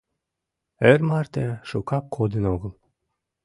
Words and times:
Эр 0.91 0.99
марте 1.09 1.45
шукак 1.69 2.05
кодын 2.15 2.43
огыл. 2.53 2.73